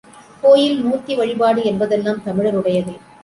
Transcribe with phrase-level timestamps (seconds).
[0.43, 2.95] கோயில், மூர்த்தி வழிபாடு என்பதெல்லாம் தமிழருடையதே.